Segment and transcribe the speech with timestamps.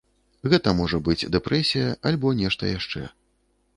[0.53, 3.05] Гэта можа быць дэпрэсія альбо нешта яшчэ.